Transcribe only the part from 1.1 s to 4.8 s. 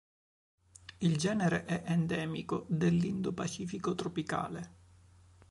genere è endemico dell'Indo-Pacifico tropicale.